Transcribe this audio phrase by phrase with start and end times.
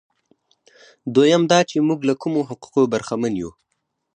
[1.15, 3.51] دویم دا چې موږ له کومو حقوقو برخمن یو.